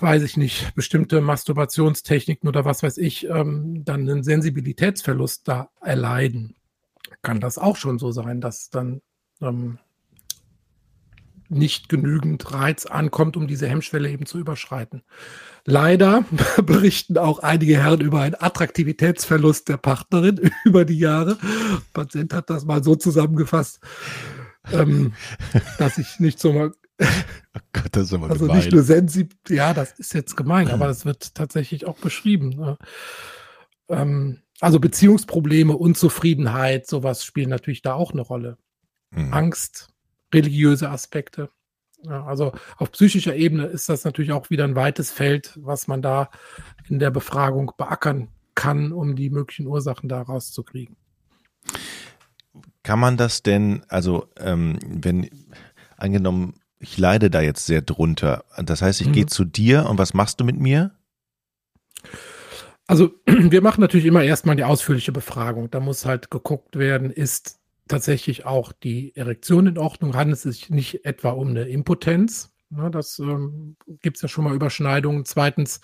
weiß 0.02 0.24
ich 0.24 0.38
nicht, 0.38 0.76
bestimmte 0.76 1.22
Masturbationstechniken 1.22 2.48
oder 2.48 2.66
was 2.66 2.84
weiß 2.84 2.98
ich, 2.98 3.30
ähm, 3.30 3.84
dann 3.86 4.02
einen 4.02 4.24
Sensibilitätsverlust 4.24 5.48
da 5.48 5.70
erleiden. 5.82 6.56
Kann 7.22 7.40
das 7.40 7.58
auch 7.58 7.78
schon 7.78 8.00
so 8.00 8.12
sein, 8.12 8.42
dass 8.42 8.70
dann 8.70 9.02
ähm, 9.42 9.80
nicht 11.56 11.90
genügend 11.90 12.54
Reiz 12.54 12.86
ankommt, 12.86 13.38
um 13.38 13.48
diese 13.48 13.68
Hemmschwelle 13.68 14.10
eben 14.10 14.26
zu 14.26 14.38
überschreiten. 14.38 15.04
Leider 15.66 16.26
berichten 16.64 17.18
auch 17.18 17.40
einige 17.40 17.78
Herren 17.82 18.02
über 18.02 18.22
einen 18.22 18.36
Attraktivitätsverlust 18.36 19.68
der 19.70 19.78
Partnerin 19.78 20.52
über 20.66 20.86
die 20.86 21.00
Jahre. 21.00 21.38
Der 21.42 21.82
Patient 21.94 22.34
hat 22.34 22.50
das 22.50 22.66
mal 22.66 22.84
so 22.84 22.96
zusammengefasst, 22.96 23.80
ähm, 24.72 25.14
dass 25.80 25.98
ich 25.98 26.20
nicht 26.20 26.40
so 26.40 26.54
mal 26.54 26.72
Oh 26.98 27.60
Gott, 27.74 27.90
das 27.92 28.04
ist 28.06 28.14
aber 28.14 28.30
also 28.30 28.46
gemein. 28.46 28.58
nicht 28.58 28.72
nur 28.72 28.82
sensibel, 28.82 29.38
ja, 29.50 29.74
das 29.74 30.00
ist 30.00 30.14
jetzt 30.14 30.38
gemein, 30.38 30.70
aber 30.70 30.88
das 30.88 31.04
wird 31.04 31.36
tatsächlich 31.36 31.86
auch 31.86 31.98
beschrieben. 31.98 32.52
Ne? 32.52 32.78
Ähm, 33.90 34.40
also 34.62 34.80
Beziehungsprobleme, 34.80 35.76
Unzufriedenheit, 35.76 36.88
sowas 36.88 37.26
spielen 37.26 37.50
natürlich 37.50 37.82
da 37.82 37.96
auch 37.96 38.14
eine 38.14 38.22
Rolle. 38.22 38.58
Mhm. 39.12 39.34
Angst, 39.34 39.90
religiöse 40.36 40.90
Aspekte. 40.90 41.50
Ja, 42.04 42.26
also 42.26 42.52
auf 42.78 42.92
psychischer 42.92 43.36
Ebene 43.36 43.66
ist 43.66 43.90
das 43.90 44.04
natürlich 44.04 44.32
auch 44.32 44.50
wieder 44.50 44.64
ein 44.66 44.76
weites 44.76 45.12
Feld, 45.12 45.58
was 45.62 45.88
man 45.88 46.02
da 46.02 46.30
in 46.88 47.00
der 47.00 47.10
Befragung 47.10 47.72
beackern 47.78 48.28
kann, 48.54 48.92
um 48.92 49.16
die 49.16 49.30
möglichen 49.30 49.68
Ursachen 49.68 50.08
da 50.08 50.22
rauszukriegen. 50.22 50.96
Kann 52.84 53.00
man 53.00 53.18
das 53.18 53.42
denn, 53.42 53.84
also 53.88 54.28
ähm, 54.38 54.78
wenn 54.86 55.30
angenommen, 55.98 56.54
ich 56.78 56.98
leide 56.98 57.32
da 57.32 57.42
jetzt 57.42 57.66
sehr 57.66 57.82
drunter, 57.82 58.46
das 58.58 58.82
heißt, 58.82 59.02
ich 59.02 59.08
mhm. 59.08 59.14
gehe 59.14 59.26
zu 59.26 59.44
dir 59.44 59.88
und 59.90 59.98
was 59.98 60.14
machst 60.14 60.40
du 60.40 60.44
mit 60.44 60.60
mir? 60.60 60.92
Also 62.88 63.12
wir 63.26 63.62
machen 63.62 63.82
natürlich 63.82 64.06
immer 64.06 64.24
erstmal 64.24 64.56
die 64.56 64.64
ausführliche 64.64 65.12
Befragung. 65.12 65.72
Da 65.72 65.80
muss 65.80 66.06
halt 66.06 66.30
geguckt 66.30 66.78
werden, 66.78 67.10
ist 67.10 67.60
tatsächlich 67.88 68.46
auch 68.46 68.72
die 68.72 69.16
Erektion 69.16 69.68
in 69.68 69.78
Ordnung? 69.78 70.16
Handelt 70.16 70.38
es 70.38 70.44
sich 70.44 70.70
nicht 70.70 71.06
etwa 71.06 71.32
um 71.32 71.50
eine 71.50 71.64
Impotenz? 71.64 72.52
Ja, 72.72 72.90
das 72.90 73.20
ähm, 73.20 73.78
gibt 74.02 74.18
es 74.18 74.24
ja 74.24 74.28
schon 74.28 74.44
mal 74.44 74.56
Überschneidungen. 74.56 75.26
Zweitens 75.26 75.82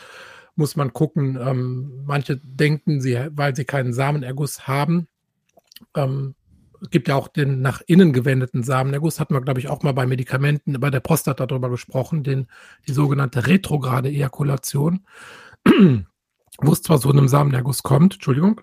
muss 0.55 0.75
man 0.75 0.93
gucken, 0.93 1.38
ähm, 1.41 2.03
manche 2.05 2.38
denken, 2.38 3.01
sie, 3.01 3.17
weil 3.31 3.55
sie 3.55 3.65
keinen 3.65 3.93
Samenerguss 3.93 4.67
haben, 4.67 5.08
ähm, 5.96 6.36
es 6.81 6.89
gibt 6.89 7.08
ja 7.08 7.15
auch 7.15 7.27
den 7.27 7.62
nach 7.62 7.81
innen 7.86 8.12
gewendeten 8.12 8.63
Samenerguss, 8.63 9.20
hatten 9.20 9.36
wir, 9.36 9.41
glaube 9.41 9.60
ich, 9.60 9.70
auch 9.70 9.84
mal 9.84 9.93
bei 9.93 10.08
Medikamenten, 10.08 10.79
bei 10.79 10.89
der 10.89 11.00
Prostata 11.00 11.46
darüber 11.46 11.70
gesprochen, 11.70 12.24
den, 12.24 12.48
die 12.88 12.93
sogenannte 12.93 13.46
retrograde 13.48 14.10
Ejakulation, 14.10 15.05
wo 16.60 16.72
es 16.72 16.81
zwar 16.81 16.98
so 16.98 17.10
einem 17.10 17.27
Samenerguss 17.27 17.84
kommt, 17.84 18.15
Entschuldigung, 18.15 18.62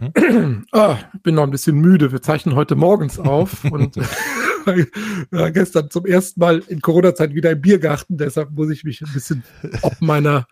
mhm. 0.00 0.66
ah, 0.72 0.98
bin 1.22 1.34
noch 1.34 1.44
ein 1.44 1.50
bisschen 1.50 1.76
müde, 1.76 2.12
wir 2.12 2.22
zeichnen 2.22 2.54
heute 2.54 2.76
morgens 2.76 3.18
auf 3.18 3.64
und 3.70 3.96
ja, 5.32 5.50
gestern 5.50 5.90
zum 5.90 6.06
ersten 6.06 6.40
Mal 6.40 6.62
in 6.68 6.80
Corona-Zeit 6.80 7.34
wieder 7.34 7.50
im 7.50 7.60
Biergarten, 7.60 8.16
deshalb 8.16 8.50
muss 8.52 8.70
ich 8.70 8.84
mich 8.84 9.02
ein 9.02 9.12
bisschen 9.12 9.44
ob 9.82 10.00
meiner 10.00 10.46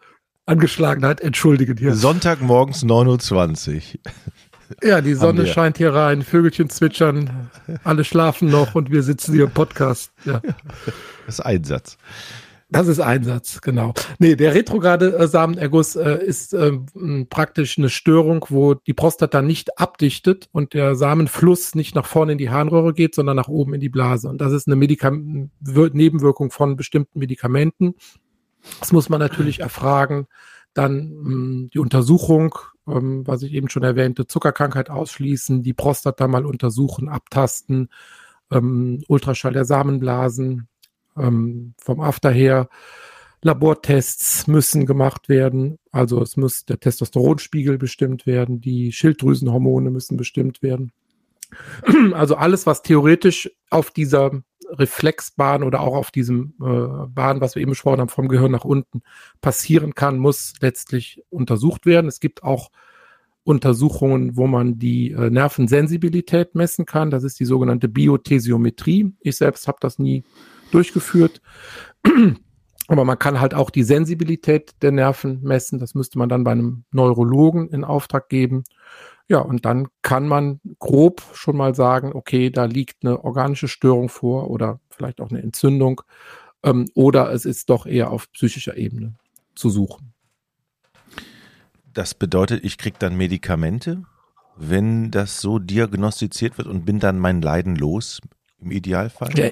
Angeschlagenheit 0.46 1.20
entschuldigen 1.20 1.76
hier. 1.76 1.94
Sonntagmorgens 1.94 2.84
9.20 2.84 3.74
Uhr. 3.74 4.12
Ja, 4.82 5.00
die 5.00 5.14
Sonne 5.14 5.46
scheint 5.46 5.76
hier 5.76 5.94
rein, 5.94 6.22
Vögelchen 6.22 6.70
zwitschern, 6.70 7.50
alle 7.84 8.04
schlafen 8.04 8.48
noch 8.48 8.74
und 8.74 8.90
wir 8.90 9.02
sitzen 9.02 9.34
hier 9.34 9.44
im 9.44 9.50
Podcast. 9.50 10.12
Ja. 10.24 10.40
Das 11.26 11.38
ist 11.38 11.40
Einsatz. 11.40 11.98
Das 12.72 12.88
ist 12.88 13.00
Einsatz, 13.00 13.60
genau. 13.60 13.92
Nee, 14.18 14.34
der 14.34 14.54
retrograde 14.54 15.28
Samenerguss 15.28 15.94
äh, 15.94 16.24
ist 16.24 16.54
äh, 16.54 16.72
praktisch 17.28 17.76
eine 17.76 17.90
Störung, 17.90 18.46
wo 18.48 18.72
die 18.74 18.94
Prostata 18.94 19.42
nicht 19.42 19.78
abdichtet 19.78 20.48
und 20.52 20.72
der 20.72 20.94
Samenfluss 20.94 21.74
nicht 21.74 21.94
nach 21.94 22.06
vorne 22.06 22.32
in 22.32 22.38
die 22.38 22.48
Harnröhre 22.48 22.94
geht, 22.94 23.14
sondern 23.14 23.36
nach 23.36 23.48
oben 23.48 23.74
in 23.74 23.80
die 23.80 23.90
Blase. 23.90 24.28
Und 24.28 24.40
das 24.40 24.52
ist 24.52 24.66
eine 24.66 24.76
Medikam 24.76 25.50
Nebenwirkung 25.60 26.50
von 26.50 26.76
bestimmten 26.76 27.18
Medikamenten. 27.18 27.94
Das 28.80 28.90
muss 28.90 29.10
man 29.10 29.20
natürlich 29.20 29.60
erfragen. 29.60 30.26
Dann 30.72 31.12
mh, 31.12 31.68
die 31.74 31.78
Untersuchung 31.78 32.54
ähm, 32.88 33.26
was 33.26 33.42
ich 33.42 33.52
eben 33.52 33.68
schon 33.68 33.82
erwähnte, 33.82 34.26
Zuckerkrankheit 34.26 34.90
ausschließen, 34.90 35.62
die 35.62 35.74
Prostata 35.74 36.26
mal 36.26 36.44
untersuchen, 36.44 37.08
abtasten, 37.08 37.90
ähm, 38.50 39.02
Ultraschall 39.08 39.52
der 39.52 39.64
Samenblasen, 39.64 40.68
ähm, 41.16 41.74
vom 41.78 42.00
After 42.00 42.30
her. 42.30 42.68
Labortests 43.42 44.46
müssen 44.46 44.86
gemacht 44.86 45.28
werden. 45.28 45.78
Also 45.90 46.22
es 46.22 46.36
muss 46.36 46.64
der 46.64 46.78
Testosteronspiegel 46.78 47.76
bestimmt 47.76 48.24
werden, 48.24 48.60
die 48.60 48.92
Schilddrüsenhormone 48.92 49.90
müssen 49.90 50.16
bestimmt 50.16 50.62
werden. 50.62 50.92
Also 52.14 52.36
alles, 52.36 52.66
was 52.66 52.82
theoretisch 52.82 53.50
auf 53.68 53.90
dieser 53.90 54.42
Reflexbahn 54.70 55.62
oder 55.62 55.80
auch 55.80 55.94
auf 55.94 56.10
diesem 56.10 56.54
äh, 56.60 57.06
Bahn, 57.08 57.40
was 57.40 57.54
wir 57.54 57.62
eben 57.62 57.72
besprochen 57.72 58.00
haben, 58.00 58.08
vom 58.08 58.28
Gehirn 58.28 58.52
nach 58.52 58.64
unten 58.64 59.02
passieren 59.40 59.94
kann, 59.94 60.18
muss 60.18 60.54
letztlich 60.60 61.22
untersucht 61.28 61.84
werden. 61.84 62.06
Es 62.08 62.20
gibt 62.20 62.42
auch 62.42 62.70
Untersuchungen, 63.44 64.36
wo 64.36 64.46
man 64.46 64.78
die 64.78 65.10
äh, 65.10 65.30
Nervensensibilität 65.30 66.54
messen 66.54 66.86
kann. 66.86 67.10
Das 67.10 67.24
ist 67.24 67.40
die 67.40 67.44
sogenannte 67.44 67.88
Biothesiometrie. 67.88 69.12
Ich 69.20 69.36
selbst 69.36 69.66
habe 69.68 69.78
das 69.80 69.98
nie 69.98 70.24
durchgeführt. 70.74 71.40
Aber 72.88 73.04
man 73.04 73.18
kann 73.18 73.40
halt 73.40 73.54
auch 73.54 73.70
die 73.70 73.84
Sensibilität 73.84 74.72
der 74.82 74.92
Nerven 74.92 75.40
messen. 75.42 75.78
Das 75.78 75.94
müsste 75.94 76.18
man 76.18 76.28
dann 76.28 76.44
bei 76.44 76.52
einem 76.52 76.84
Neurologen 76.90 77.68
in 77.68 77.84
Auftrag 77.84 78.28
geben. 78.28 78.64
Ja, 79.28 79.38
und 79.38 79.64
dann 79.64 79.88
kann 80.02 80.26
man 80.26 80.60
grob 80.78 81.22
schon 81.32 81.56
mal 81.56 81.74
sagen, 81.74 82.12
okay, 82.12 82.50
da 82.50 82.64
liegt 82.64 83.04
eine 83.04 83.24
organische 83.24 83.68
Störung 83.68 84.08
vor 84.08 84.50
oder 84.50 84.80
vielleicht 84.90 85.20
auch 85.20 85.30
eine 85.30 85.42
Entzündung 85.42 86.02
ähm, 86.64 86.88
oder 86.94 87.32
es 87.32 87.44
ist 87.44 87.70
doch 87.70 87.86
eher 87.86 88.10
auf 88.10 88.30
psychischer 88.32 88.76
Ebene 88.76 89.14
zu 89.54 89.70
suchen. 89.70 90.12
Das 91.92 92.14
bedeutet, 92.14 92.64
ich 92.64 92.78
kriege 92.78 92.96
dann 92.98 93.16
Medikamente, 93.16 94.02
wenn 94.56 95.10
das 95.10 95.40
so 95.40 95.58
diagnostiziert 95.58 96.58
wird 96.58 96.68
und 96.68 96.84
bin 96.84 96.98
dann 96.98 97.18
mein 97.18 97.42
Leiden 97.42 97.76
los, 97.76 98.20
im 98.60 98.70
Idealfall? 98.70 99.30
Ja, 99.36 99.50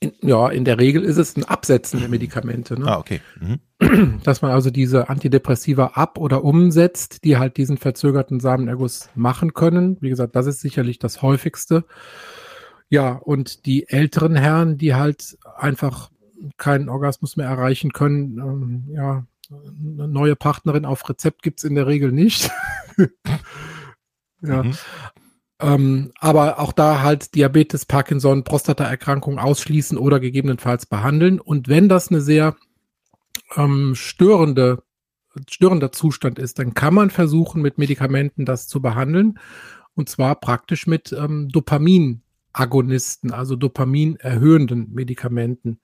in, 0.00 0.12
ja, 0.22 0.48
in 0.48 0.64
der 0.64 0.78
Regel 0.78 1.02
ist 1.02 1.18
es 1.18 1.36
ein 1.36 1.44
Absetzen 1.44 2.00
der 2.00 2.08
Medikamente. 2.08 2.78
Ne? 2.80 2.86
Ah, 2.86 2.98
okay. 2.98 3.20
Mhm. 3.38 4.20
Dass 4.24 4.40
man 4.40 4.50
also 4.50 4.70
diese 4.70 5.10
Antidepressiva 5.10 5.92
ab- 5.94 6.18
oder 6.18 6.42
umsetzt, 6.42 7.22
die 7.24 7.36
halt 7.36 7.58
diesen 7.58 7.76
verzögerten 7.76 8.40
Samenerguss 8.40 9.10
machen 9.14 9.52
können. 9.52 9.98
Wie 10.00 10.08
gesagt, 10.08 10.34
das 10.36 10.46
ist 10.46 10.60
sicherlich 10.60 10.98
das 10.98 11.20
häufigste. 11.20 11.84
Ja, 12.88 13.12
und 13.12 13.66
die 13.66 13.88
älteren 13.88 14.34
Herren, 14.34 14.78
die 14.78 14.94
halt 14.94 15.38
einfach 15.56 16.10
keinen 16.56 16.88
Orgasmus 16.88 17.36
mehr 17.36 17.46
erreichen 17.46 17.92
können, 17.92 18.38
ähm, 18.38 18.84
ja, 18.94 19.26
eine 19.50 20.08
neue 20.08 20.36
Partnerin 20.36 20.84
auf 20.84 21.08
Rezept 21.08 21.42
gibt's 21.42 21.64
in 21.64 21.74
der 21.74 21.86
Regel 21.86 22.10
nicht. 22.12 22.50
ja. 24.42 24.62
Mhm. 24.62 24.74
Ähm, 25.60 26.12
aber 26.18 26.58
auch 26.58 26.72
da 26.72 27.02
halt 27.02 27.34
Diabetes, 27.34 27.84
Parkinson, 27.84 28.44
Prostataerkrankung 28.44 29.38
ausschließen 29.38 29.98
oder 29.98 30.18
gegebenenfalls 30.18 30.86
behandeln. 30.86 31.38
Und 31.38 31.68
wenn 31.68 31.88
das 31.88 32.08
eine 32.08 32.20
sehr 32.20 32.56
ähm, 33.56 33.94
störende, 33.94 34.82
störender 35.48 35.92
Zustand 35.92 36.38
ist, 36.38 36.58
dann 36.58 36.74
kann 36.74 36.94
man 36.94 37.10
versuchen, 37.10 37.60
mit 37.60 37.78
Medikamenten 37.78 38.46
das 38.46 38.68
zu 38.68 38.80
behandeln. 38.80 39.38
Und 39.94 40.08
zwar 40.08 40.36
praktisch 40.36 40.86
mit 40.86 41.12
ähm, 41.12 41.48
Dopaminagonisten, 41.50 43.32
also 43.32 43.54
Dopamin 43.56 44.16
erhöhenden 44.16 44.92
Medikamenten. 44.92 45.80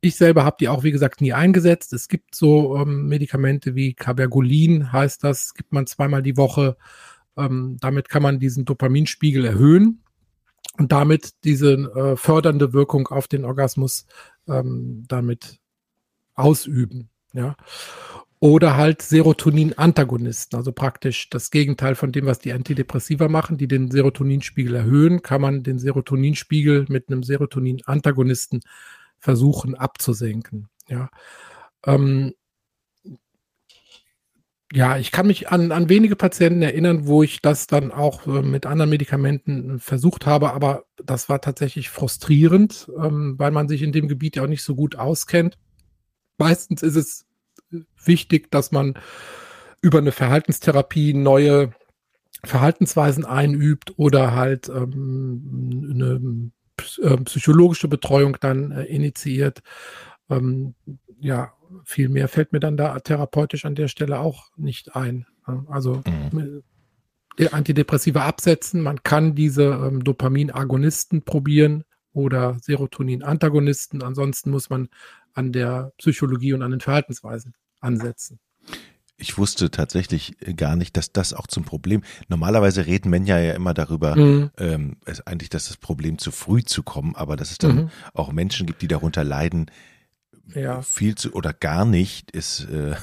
Ich 0.00 0.16
selber 0.16 0.44
habe 0.44 0.56
die 0.58 0.68
auch, 0.68 0.82
wie 0.82 0.92
gesagt, 0.92 1.20
nie 1.20 1.32
eingesetzt. 1.32 1.92
Es 1.92 2.08
gibt 2.08 2.34
so 2.34 2.76
ähm, 2.76 3.06
Medikamente 3.06 3.74
wie 3.74 3.94
Cabergolin, 3.94 4.92
heißt 4.92 5.22
das, 5.22 5.54
gibt 5.54 5.72
man 5.72 5.86
zweimal 5.86 6.22
die 6.22 6.36
Woche 6.36 6.76
ähm, 7.36 7.76
damit 7.80 8.08
kann 8.08 8.22
man 8.22 8.38
diesen 8.38 8.64
Dopaminspiegel 8.64 9.44
erhöhen 9.44 10.02
und 10.78 10.92
damit 10.92 11.32
diese 11.44 11.72
äh, 11.74 12.16
fördernde 12.16 12.72
Wirkung 12.72 13.08
auf 13.08 13.28
den 13.28 13.44
Orgasmus 13.44 14.06
ähm, 14.48 15.04
damit 15.08 15.58
ausüben. 16.34 17.10
Ja. 17.32 17.56
Oder 18.40 18.76
halt 18.76 19.00
Serotonin-Antagonisten, 19.00 20.56
also 20.56 20.72
praktisch 20.72 21.30
das 21.30 21.50
Gegenteil 21.50 21.94
von 21.94 22.12
dem, 22.12 22.26
was 22.26 22.40
die 22.40 22.52
Antidepressiva 22.52 23.28
machen, 23.28 23.56
die 23.56 23.68
den 23.68 23.90
Serotoninspiegel 23.90 24.74
erhöhen, 24.74 25.22
kann 25.22 25.40
man 25.40 25.62
den 25.62 25.78
Serotoninspiegel 25.78 26.86
mit 26.88 27.08
einem 27.08 27.22
Serotonin-Antagonisten 27.22 28.60
versuchen 29.18 29.74
abzusenken. 29.74 30.68
Ja. 30.88 31.08
Ähm, 31.86 32.34
ja, 34.74 34.98
ich 34.98 35.12
kann 35.12 35.28
mich 35.28 35.50
an, 35.50 35.70
an 35.70 35.88
wenige 35.88 36.16
Patienten 36.16 36.60
erinnern, 36.60 37.06
wo 37.06 37.22
ich 37.22 37.40
das 37.40 37.68
dann 37.68 37.92
auch 37.92 38.26
äh, 38.26 38.42
mit 38.42 38.66
anderen 38.66 38.90
Medikamenten 38.90 39.78
versucht 39.78 40.26
habe, 40.26 40.52
aber 40.52 40.84
das 41.02 41.28
war 41.28 41.40
tatsächlich 41.40 41.90
frustrierend, 41.90 42.90
ähm, 43.00 43.36
weil 43.38 43.52
man 43.52 43.68
sich 43.68 43.82
in 43.82 43.92
dem 43.92 44.08
Gebiet 44.08 44.34
ja 44.34 44.42
auch 44.42 44.48
nicht 44.48 44.64
so 44.64 44.74
gut 44.74 44.96
auskennt. 44.96 45.58
Meistens 46.38 46.82
ist 46.82 46.96
es 46.96 47.24
wichtig, 48.04 48.50
dass 48.50 48.72
man 48.72 48.94
über 49.80 49.98
eine 49.98 50.12
Verhaltenstherapie 50.12 51.14
neue 51.14 51.72
Verhaltensweisen 52.42 53.24
einübt 53.24 53.92
oder 53.96 54.34
halt 54.34 54.68
ähm, 54.68 55.90
eine 55.94 56.50
äh, 57.00 57.16
psychologische 57.18 57.86
Betreuung 57.86 58.38
dann 58.40 58.72
äh, 58.72 58.84
initiiert. 58.84 59.62
Ähm, 60.30 60.74
ja, 61.20 61.52
viel 61.84 62.08
mehr 62.08 62.28
fällt 62.28 62.52
mir 62.52 62.60
dann 62.60 62.76
da 62.76 62.98
therapeutisch 63.00 63.64
an 63.64 63.74
der 63.74 63.88
Stelle 63.88 64.20
auch 64.20 64.50
nicht 64.56 64.96
ein. 64.96 65.26
Also 65.66 66.02
mhm. 66.06 66.62
Antidepressiva 67.50 68.24
absetzen, 68.26 68.80
man 68.80 69.02
kann 69.02 69.34
diese 69.34 69.64
ähm, 69.64 70.04
Dopaminagonisten 70.04 71.22
probieren 71.22 71.84
oder 72.12 72.56
Serotonin-Antagonisten. 72.60 74.02
Ansonsten 74.02 74.50
muss 74.50 74.70
man 74.70 74.88
an 75.32 75.52
der 75.52 75.92
Psychologie 75.98 76.52
und 76.52 76.62
an 76.62 76.70
den 76.70 76.80
Verhaltensweisen 76.80 77.54
ansetzen. 77.80 78.38
Ich 79.16 79.38
wusste 79.38 79.70
tatsächlich 79.70 80.36
gar 80.56 80.74
nicht, 80.74 80.96
dass 80.96 81.12
das 81.12 81.34
auch 81.34 81.46
zum 81.46 81.64
Problem. 81.64 82.02
Normalerweise 82.28 82.86
reden 82.86 83.10
Männer 83.10 83.40
ja 83.40 83.54
immer 83.54 83.72
darüber, 83.72 84.16
mhm. 84.16 84.50
ähm, 84.58 84.96
es 85.04 85.24
eigentlich, 85.26 85.50
dass 85.50 85.68
das 85.68 85.76
Problem 85.76 86.18
zu 86.18 86.30
früh 86.32 86.64
zu 86.64 86.82
kommen, 86.82 87.14
aber 87.14 87.36
dass 87.36 87.52
es 87.52 87.58
dann 87.58 87.76
mhm. 87.76 87.90
auch 88.12 88.32
Menschen 88.32 88.66
gibt, 88.66 88.82
die 88.82 88.88
darunter 88.88 89.22
leiden, 89.22 89.66
ja. 90.54 90.82
viel 90.82 91.14
zu 91.14 91.32
oder 91.32 91.52
gar 91.52 91.84
nicht 91.84 92.30
ist. 92.30 92.68
Äh 92.70 92.94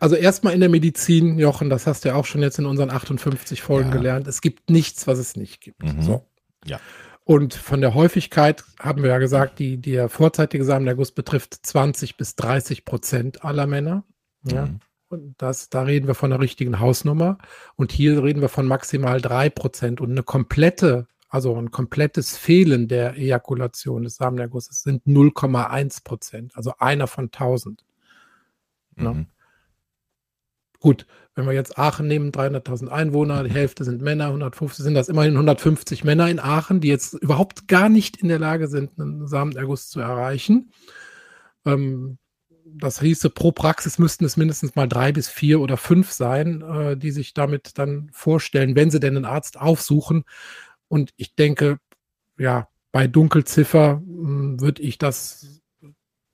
also 0.00 0.16
erstmal 0.16 0.54
in 0.54 0.60
der 0.60 0.68
Medizin, 0.68 1.38
Jochen, 1.38 1.70
das 1.70 1.86
hast 1.86 2.04
du 2.04 2.08
ja 2.08 2.14
auch 2.14 2.24
schon 2.24 2.40
jetzt 2.40 2.58
in 2.58 2.66
unseren 2.66 2.90
58 2.90 3.62
Folgen 3.62 3.90
ja. 3.90 3.96
gelernt. 3.96 4.26
Es 4.26 4.40
gibt 4.40 4.70
nichts, 4.70 5.06
was 5.06 5.18
es 5.18 5.36
nicht 5.36 5.60
gibt. 5.60 5.82
Mhm. 5.82 6.02
So. 6.02 6.26
Ja. 6.64 6.80
Und 7.24 7.54
von 7.54 7.80
der 7.80 7.94
Häufigkeit 7.94 8.64
haben 8.80 9.02
wir 9.02 9.10
ja 9.10 9.18
gesagt, 9.18 9.58
die, 9.58 9.76
der 9.76 10.08
vorzeitige 10.08 10.64
Samenerguss 10.64 11.12
betrifft 11.12 11.54
20 11.62 12.16
bis 12.16 12.34
30 12.34 12.84
Prozent 12.84 13.44
aller 13.44 13.66
Männer. 13.66 14.04
Ja. 14.44 14.66
Mhm. 14.66 14.80
Und 15.08 15.34
das, 15.38 15.68
da 15.68 15.82
reden 15.82 16.06
wir 16.06 16.14
von 16.14 16.32
einer 16.32 16.40
richtigen 16.40 16.80
Hausnummer. 16.80 17.38
Und 17.76 17.92
hier 17.92 18.22
reden 18.22 18.40
wir 18.40 18.48
von 18.48 18.66
maximal 18.66 19.20
drei 19.20 19.50
Prozent. 19.50 20.00
Und 20.00 20.12
eine 20.12 20.22
komplette, 20.22 21.06
also 21.30 21.54
ein 21.56 21.70
komplettes 21.70 22.36
Fehlen 22.36 22.88
der 22.88 23.16
Ejakulation 23.16 24.02
des 24.02 24.16
Samenergusses 24.16 24.82
sind 24.82 25.06
0,1 25.06 26.02
Prozent. 26.02 26.56
Also 26.56 26.74
einer 26.78 27.06
von 27.06 27.26
1000. 27.26 27.84
Ne? 28.96 29.14
Mhm. 29.14 29.26
Gut, 30.80 31.06
wenn 31.34 31.46
wir 31.46 31.52
jetzt 31.52 31.78
Aachen 31.78 32.08
nehmen, 32.08 32.32
300.000 32.32 32.88
Einwohner, 32.88 33.44
die 33.44 33.52
Hälfte 33.52 33.84
sind 33.84 34.02
Männer, 34.02 34.26
150 34.26 34.82
sind 34.82 34.94
das 34.94 35.08
immerhin 35.08 35.34
150 35.34 36.02
Männer 36.04 36.28
in 36.28 36.40
Aachen, 36.40 36.80
die 36.80 36.88
jetzt 36.88 37.14
überhaupt 37.14 37.68
gar 37.68 37.88
nicht 37.88 38.16
in 38.16 38.28
der 38.28 38.38
Lage 38.38 38.66
sind, 38.66 38.98
einen 38.98 39.28
Samenerguss 39.28 39.88
zu 39.88 40.00
erreichen. 40.00 40.72
Ähm, 41.64 42.18
das 42.64 43.00
hieße, 43.00 43.30
pro 43.30 43.52
Praxis 43.52 43.98
müssten 43.98 44.24
es 44.24 44.36
mindestens 44.36 44.74
mal 44.74 44.88
drei 44.88 45.12
bis 45.12 45.28
vier 45.28 45.60
oder 45.60 45.76
fünf 45.76 46.10
sein, 46.12 46.62
äh, 46.62 46.96
die 46.96 47.10
sich 47.10 47.34
damit 47.34 47.78
dann 47.78 48.10
vorstellen, 48.12 48.74
wenn 48.74 48.90
sie 48.90 49.00
denn 49.00 49.16
einen 49.16 49.24
Arzt 49.26 49.60
aufsuchen. 49.60 50.24
Und 50.90 51.12
ich 51.16 51.36
denke, 51.36 51.78
ja, 52.36 52.68
bei 52.90 53.06
Dunkelziffer 53.06 54.02
hm, 54.04 54.60
würde 54.60 54.82
ich 54.82 54.98
das, 54.98 55.62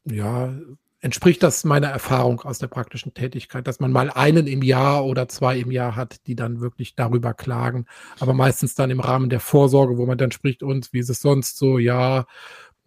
ja, 0.04 0.54
entspricht 1.00 1.42
das 1.42 1.64
meiner 1.64 1.88
Erfahrung 1.88 2.40
aus 2.40 2.58
der 2.58 2.68
praktischen 2.68 3.12
Tätigkeit, 3.12 3.66
dass 3.66 3.80
man 3.80 3.92
mal 3.92 4.10
einen 4.10 4.46
im 4.46 4.62
Jahr 4.62 5.04
oder 5.04 5.28
zwei 5.28 5.58
im 5.58 5.70
Jahr 5.70 5.94
hat, 5.94 6.26
die 6.26 6.34
dann 6.34 6.60
wirklich 6.60 6.94
darüber 6.94 7.34
klagen, 7.34 7.84
aber 8.18 8.32
meistens 8.32 8.74
dann 8.74 8.90
im 8.90 9.00
Rahmen 9.00 9.28
der 9.28 9.40
Vorsorge, 9.40 9.98
wo 9.98 10.06
man 10.06 10.16
dann 10.16 10.32
spricht, 10.32 10.62
und 10.62 10.92
wie 10.94 11.00
ist 11.00 11.10
es 11.10 11.20
sonst 11.20 11.58
so, 11.58 11.78
ja, 11.78 12.24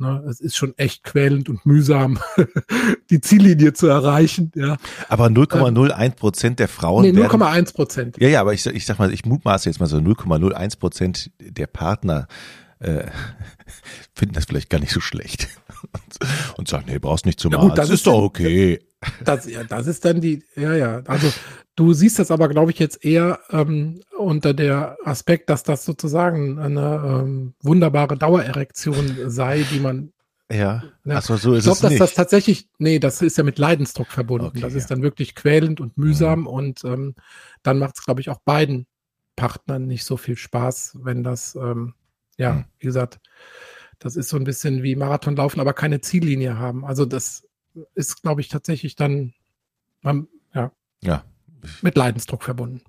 Ne, 0.01 0.23
es 0.29 0.39
ist 0.39 0.55
schon 0.55 0.77
echt 0.77 1.03
quälend 1.03 1.49
und 1.49 1.65
mühsam, 1.65 2.19
die 3.09 3.19
Ziellinie 3.19 3.73
zu 3.73 3.87
erreichen. 3.87 4.49
Ja. 4.55 4.77
Aber 5.09 5.25
0,01 5.25 6.15
Prozent 6.15 6.59
der 6.59 6.69
Frauen. 6.69 7.03
Nee, 7.03 7.11
0,1 7.11 7.73
Prozent. 7.73 8.17
Ja, 8.17 8.29
ja, 8.29 8.39
aber 8.39 8.53
ich, 8.53 8.65
ich 8.65 8.85
sag 8.85 8.97
mal, 8.97 9.13
ich 9.13 9.25
mutmaße 9.25 9.67
jetzt 9.67 9.81
mal 9.81 9.87
so 9.87 9.97
0,01 9.97 10.79
Prozent 10.79 11.31
der 11.41 11.67
Partner 11.67 12.27
äh, 12.79 13.07
finden 14.13 14.35
das 14.35 14.45
vielleicht 14.45 14.69
gar 14.69 14.79
nicht 14.79 14.93
so 14.93 15.01
schlecht 15.01 15.49
und, 16.57 16.67
sagen, 16.69 16.85
nee, 16.87 16.97
brauchst 16.97 17.25
nicht 17.25 17.39
zum 17.41 17.51
ja, 17.51 17.59
gut, 17.59 17.71
Arzt. 17.71 17.79
Das 17.79 17.89
ist, 17.89 17.95
ist 17.95 18.07
doch 18.07 18.21
okay. 18.21 18.79
Das, 19.25 19.49
ja, 19.49 19.65
das 19.65 19.87
ist 19.87 20.03
dann 20.05 20.21
die, 20.21 20.43
ja, 20.55 20.75
ja. 20.75 21.01
Also 21.07 21.31
du 21.79 21.93
siehst 21.93 22.19
das 22.19 22.29
aber, 22.29 22.49
glaube 22.49 22.71
ich, 22.71 22.79
jetzt 22.79 23.05
eher 23.05 23.39
ähm, 23.51 24.01
unter 24.17 24.53
der 24.53 24.97
Aspekt, 25.05 25.49
dass 25.49 25.63
das 25.63 25.85
sozusagen 25.85 26.59
eine 26.59 27.21
ähm, 27.23 27.53
wunderbare 27.61 28.17
Dauererektion 28.17 29.29
sei, 29.29 29.63
die 29.71 29.79
man 29.79 30.11
ja, 30.51 30.83
ja. 31.05 31.15
Achso, 31.17 31.37
so 31.37 31.53
ist 31.53 31.59
ich 31.59 31.63
glaube, 31.65 31.81
dass 31.81 31.89
nicht. 31.91 32.01
das 32.01 32.13
tatsächlich, 32.15 32.67
nee, 32.79 32.97
das 32.97 33.21
ist 33.21 33.37
ja 33.37 33.43
mit 33.43 33.59
Leidensdruck 33.59 34.07
verbunden. 34.07 34.47
Okay, 34.47 34.61
das 34.61 34.73
ist 34.73 34.89
dann 34.89 35.03
wirklich 35.03 35.35
quälend 35.35 35.79
und 35.79 35.95
mühsam 35.95 36.41
mhm. 36.41 36.47
und 36.47 36.83
ähm, 36.85 37.13
dann 37.61 37.77
macht 37.77 37.97
es, 37.97 38.03
glaube 38.03 38.19
ich, 38.21 38.29
auch 38.31 38.39
beiden 38.39 38.87
Partnern 39.35 39.85
nicht 39.85 40.05
so 40.05 40.17
viel 40.17 40.35
Spaß, 40.35 40.97
wenn 41.03 41.23
das, 41.23 41.53
ähm, 41.55 41.93
ja, 42.37 42.53
mhm. 42.53 42.65
wie 42.79 42.87
gesagt, 42.87 43.19
das 43.99 44.15
ist 44.15 44.29
so 44.29 44.37
ein 44.37 44.43
bisschen 44.43 44.81
wie 44.81 44.95
Marathonlaufen, 44.95 45.61
aber 45.61 45.73
keine 45.73 46.01
Ziellinie 46.01 46.57
haben. 46.57 46.83
Also 46.83 47.05
das 47.05 47.47
ist, 47.93 48.23
glaube 48.23 48.41
ich, 48.41 48.47
tatsächlich 48.47 48.95
dann 48.95 49.33
ja, 50.03 50.71
ja. 51.01 51.23
Mit 51.81 51.95
Leidensdruck 51.95 52.43
verbunden. 52.43 52.81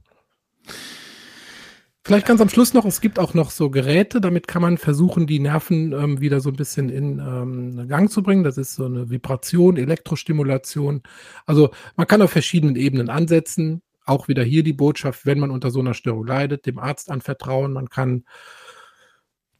Vielleicht 2.02 2.26
ganz 2.26 2.40
am 2.40 2.48
Schluss 2.48 2.72
noch, 2.72 2.86
es 2.86 3.02
gibt 3.02 3.18
auch 3.18 3.34
noch 3.34 3.50
so 3.50 3.70
Geräte, 3.70 4.22
damit 4.22 4.48
kann 4.48 4.62
man 4.62 4.78
versuchen, 4.78 5.26
die 5.26 5.38
Nerven 5.38 5.92
ähm, 5.92 6.20
wieder 6.20 6.40
so 6.40 6.48
ein 6.48 6.56
bisschen 6.56 6.88
in 6.88 7.18
ähm, 7.18 7.88
Gang 7.88 8.10
zu 8.10 8.22
bringen. 8.22 8.42
Das 8.42 8.56
ist 8.56 8.74
so 8.74 8.86
eine 8.86 9.10
Vibration, 9.10 9.76
Elektrostimulation. 9.76 11.02
Also 11.44 11.70
man 11.96 12.06
kann 12.06 12.22
auf 12.22 12.30
verschiedenen 12.30 12.76
Ebenen 12.76 13.10
ansetzen. 13.10 13.82
Auch 14.06 14.28
wieder 14.28 14.42
hier 14.42 14.62
die 14.62 14.72
Botschaft, 14.72 15.26
wenn 15.26 15.38
man 15.38 15.50
unter 15.50 15.70
so 15.70 15.80
einer 15.80 15.92
Störung 15.92 16.26
leidet, 16.26 16.64
dem 16.64 16.78
Arzt 16.78 17.10
anvertrauen. 17.10 17.74
Man 17.74 17.90
kann 17.90 18.24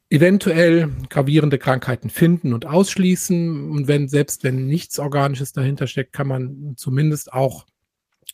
eventuell 0.09 0.90
gravierende 1.11 1.59
Krankheiten 1.59 2.09
finden 2.09 2.55
und 2.55 2.64
ausschließen. 2.64 3.71
Und 3.71 3.87
wenn, 3.87 4.09
selbst 4.09 4.45
wenn 4.45 4.67
nichts 4.67 4.99
Organisches 4.99 5.52
dahinter 5.52 5.87
steckt, 5.87 6.14
kann 6.14 6.26
man 6.26 6.75
zumindest 6.76 7.33
auch 7.35 7.67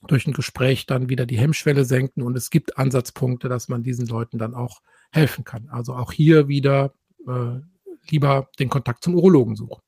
durch 0.07 0.27
ein 0.27 0.33
Gespräch 0.33 0.87
dann 0.87 1.09
wieder 1.09 1.27
die 1.27 1.39
Hemmschwelle 1.39 1.85
senken. 1.85 2.23
Und 2.23 2.37
es 2.37 2.51
gibt 2.51 2.79
Ansatzpunkte, 2.79 3.49
dass 3.49 3.69
man 3.69 3.83
diesen 3.83 4.07
Leuten 4.07 4.39
dann 4.39 4.55
auch 4.55 4.83
helfen 5.11 5.45
kann. 5.45 5.69
Also 5.71 5.95
auch 5.95 6.13
hier 6.13 6.49
wieder 6.49 6.95
äh, 7.27 7.61
lieber 8.09 8.49
den 8.59 8.69
Kontakt 8.69 9.05
zum 9.05 9.15
Urologen 9.15 9.57
suchen. 9.57 9.83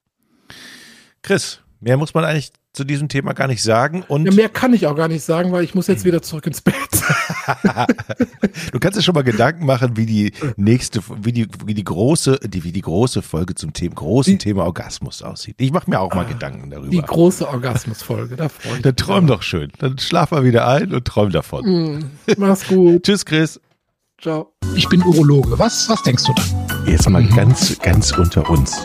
Chris, 1.22 1.62
mehr 1.80 1.96
muss 1.96 2.14
man 2.14 2.24
eigentlich 2.24 2.52
zu 2.78 2.84
diesem 2.84 3.08
Thema 3.08 3.32
gar 3.32 3.48
nicht 3.48 3.60
sagen. 3.60 4.04
Und 4.06 4.24
ja, 4.24 4.32
mehr 4.32 4.48
kann 4.48 4.72
ich 4.72 4.86
auch 4.86 4.94
gar 4.94 5.08
nicht 5.08 5.24
sagen, 5.24 5.50
weil 5.50 5.64
ich 5.64 5.74
muss 5.74 5.88
jetzt 5.88 6.04
wieder 6.04 6.22
zurück 6.22 6.46
ins 6.46 6.60
Bett. 6.60 6.76
du 8.72 8.78
kannst 8.78 8.96
dir 8.96 9.02
schon 9.02 9.16
mal 9.16 9.24
Gedanken 9.24 9.66
machen, 9.66 9.96
wie 9.96 10.06
die 10.06 10.32
nächste, 10.56 11.00
wie 11.22 11.32
die, 11.32 11.48
wie 11.66 11.74
die 11.74 11.82
große, 11.82 12.38
die, 12.44 12.62
wie 12.62 12.70
die 12.70 12.80
große 12.80 13.20
Folge 13.22 13.56
zum 13.56 13.72
Thema, 13.72 13.96
großen 13.96 14.34
die, 14.34 14.38
Thema 14.38 14.64
Orgasmus 14.64 15.22
aussieht. 15.22 15.56
Ich 15.58 15.72
mache 15.72 15.90
mir 15.90 15.98
auch 15.98 16.14
mal 16.14 16.24
ah, 16.24 16.28
Gedanken 16.28 16.70
darüber. 16.70 16.90
Die 16.90 17.02
große 17.02 17.48
Orgasmusfolge, 17.48 18.36
da 18.36 18.48
freue 18.48 18.68
ich 18.68 18.72
mich. 18.74 18.82
Dann 18.82 18.96
träum 18.96 19.26
doch 19.26 19.42
schön. 19.42 19.72
Dann 19.78 19.98
schlaf 19.98 20.30
mal 20.30 20.44
wieder 20.44 20.68
ein 20.68 20.94
und 20.94 21.04
träum 21.04 21.32
davon. 21.32 21.64
Mm, 21.64 22.10
mach's 22.36 22.68
gut. 22.68 23.02
Tschüss, 23.06 23.24
Chris. 23.24 23.60
Ciao. 24.20 24.52
Ich 24.76 24.88
bin 24.88 25.02
Urologe. 25.02 25.58
Was, 25.58 25.88
was 25.88 26.00
denkst 26.04 26.24
du 26.26 26.32
dann? 26.32 26.86
Jetzt 26.86 27.10
mal 27.10 27.22
mhm. 27.22 27.34
ganz, 27.34 27.76
ganz 27.80 28.12
unter 28.12 28.48
uns 28.48 28.84